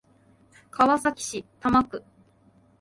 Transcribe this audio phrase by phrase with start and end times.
[0.71, 2.03] 川崎市多摩区